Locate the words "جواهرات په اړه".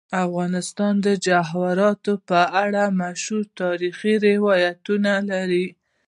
1.25-2.83